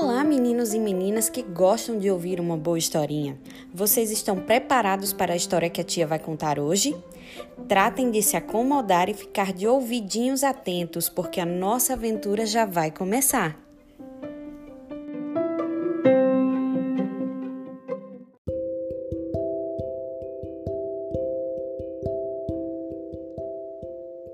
[0.00, 3.36] Olá, meninos e meninas que gostam de ouvir uma boa historinha.
[3.74, 6.96] Vocês estão preparados para a história que a tia vai contar hoje?
[7.66, 12.92] Tratem de se acomodar e ficar de ouvidinhos atentos, porque a nossa aventura já vai
[12.92, 13.60] começar.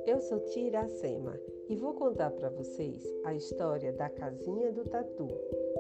[0.07, 5.29] Eu sou Tia Iracema e vou contar para vocês a história da Casinha do Tatu.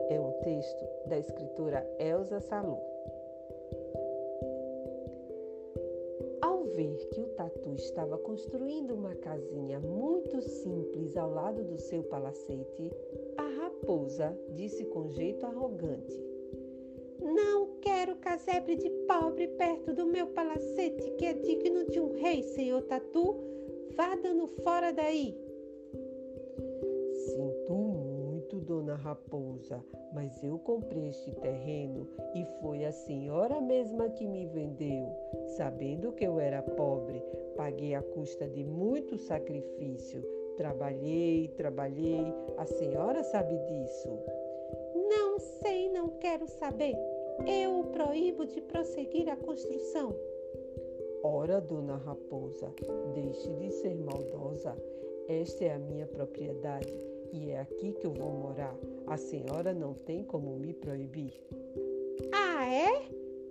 [0.08, 2.78] É um texto da escritora Elza Salu.
[6.40, 12.02] Ao ver que o Tatu estava construindo uma casinha muito simples ao lado do seu
[12.04, 12.90] palacete,
[13.36, 16.18] a raposa disse com jeito arrogante:
[17.20, 22.42] Não quero casebre de pobre perto do meu palacete, que é digno de um rei,
[22.42, 23.36] senhor Tatu.
[23.96, 25.43] Vá dando fora daí.
[27.24, 34.26] Sinto muito, dona Raposa, mas eu comprei este terreno e foi a senhora mesma que
[34.26, 35.10] me vendeu.
[35.56, 37.22] Sabendo que eu era pobre,
[37.56, 40.22] paguei a custa de muito sacrifício.
[40.58, 42.26] Trabalhei, trabalhei,
[42.58, 44.10] a senhora sabe disso.
[45.08, 46.94] Não sei, não quero saber.
[47.46, 50.14] Eu o proíbo de prosseguir a construção.
[51.22, 52.70] Ora, dona Raposa,
[53.14, 54.76] deixe de ser maldosa.
[55.26, 58.76] Esta é a minha propriedade e é aqui que eu vou morar.
[59.08, 61.32] A senhora não tem como me proibir.
[62.32, 63.08] Ah, é?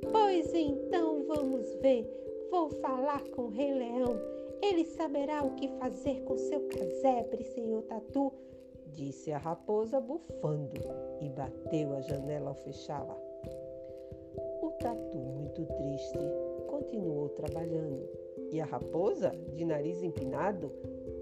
[0.10, 2.10] Pois então vamos ver.
[2.50, 4.18] Vou falar com o Rei Leão.
[4.62, 8.32] Ele saberá o que fazer com seu casebre, senhor Tatu,
[8.88, 10.80] disse a raposa bufando
[11.20, 13.18] e bateu a janela ao fechá-la.
[14.62, 16.20] O Tatu, muito triste,
[16.68, 18.08] continuou trabalhando
[18.50, 20.72] e a raposa, de nariz empinado,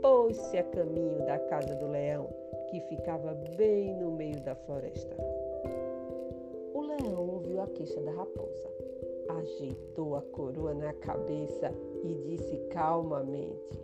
[0.02, 2.28] pôs-se a caminho da casa do leão,
[2.70, 5.16] que ficava bem no meio da floresta.
[6.74, 8.70] O leão ouviu a queixa da raposa,
[9.30, 11.74] ajeitou a coroa na cabeça
[12.04, 13.80] e disse calmamente: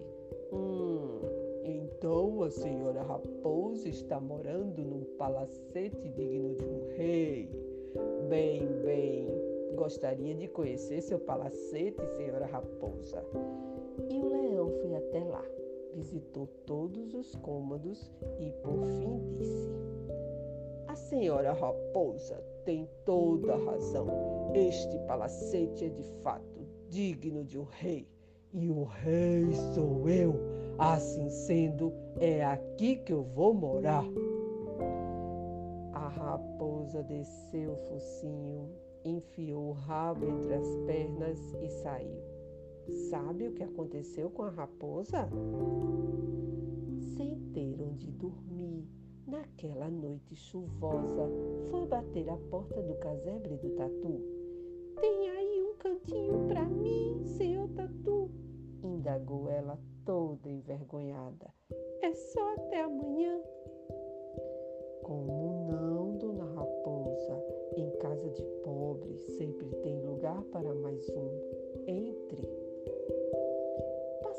[0.51, 1.21] Hum,
[1.63, 7.49] então a senhora raposa está morando num palacete digno de um rei.
[8.29, 9.27] Bem, bem,
[9.77, 13.23] Gostaria de conhecer seu palacete, senhora raposa.
[14.09, 15.45] E o leão foi até lá,
[15.97, 19.71] visitou todos os cômodos e por fim disse:
[20.87, 24.07] A senhora raposa tem toda a razão.
[24.53, 28.07] Este palacete é de fato digno de um rei.
[28.53, 30.35] E o rei sou eu.
[30.77, 34.05] Assim sendo, é aqui que eu vou morar.
[35.93, 38.69] A raposa desceu o focinho
[39.03, 42.36] enfiou o rabo entre as pernas e saiu.
[43.09, 45.29] Sabe o que aconteceu com a raposa?
[47.15, 48.87] Sem ter onde dormir,
[49.25, 51.29] naquela noite chuvosa,
[51.69, 54.21] foi bater a porta do casebre do tatu.
[54.99, 58.31] Tem aí um cantinho para mim, senhor tatu?
[58.83, 61.53] indagou ela toda envergonhada.
[62.01, 63.39] É só até amanhã.
[65.03, 67.43] Como não, dona Raposa?
[67.75, 71.46] Em casa de pobre sempre tem lugar para mais um.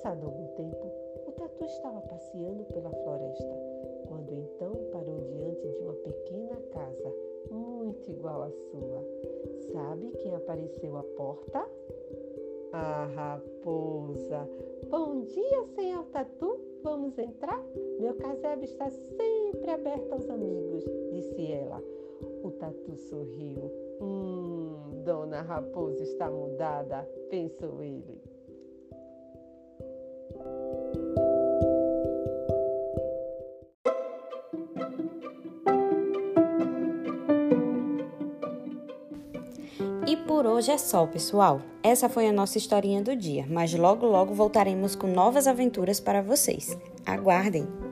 [0.09, 0.91] Passado algum tempo,
[1.27, 3.55] o tatu estava passeando pela floresta,
[4.09, 7.15] quando então parou diante de uma pequena casa,
[7.51, 9.05] muito igual à sua.
[9.71, 11.63] Sabe quem apareceu à porta?
[12.73, 14.49] A raposa.
[14.89, 16.59] Bom dia, senhor Tatu.
[16.83, 17.63] Vamos entrar?
[18.01, 21.85] Meu casebre está sempre aberto aos amigos, disse ela.
[22.43, 23.71] O tatu sorriu.
[24.01, 28.38] Hum, Dona Raposa está mudada, pensou ele.
[40.09, 41.61] E por hoje é só, pessoal.
[41.83, 46.23] Essa foi a nossa historinha do dia, mas logo logo voltaremos com novas aventuras para
[46.23, 46.79] vocês.
[47.05, 47.88] Aguardem!